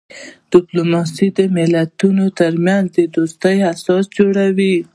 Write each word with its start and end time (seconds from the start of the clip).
ډیپلوماسي 0.53 1.27
د 1.37 1.39
ملتونو 1.57 2.25
ترمنځ 2.39 2.85
د 2.97 2.99
دوستۍ 3.15 3.57
اساس 3.71 4.03
جوړوي. 4.17 4.75